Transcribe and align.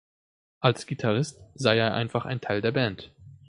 Als 0.61 0.87
Gitarrist 0.87 1.39
sei 1.53 1.77
er 1.77 1.93
einfach 1.93 2.25
ein 2.25 2.41
Teil 2.41 2.61
der 2.61 2.71
Band. 2.71 3.11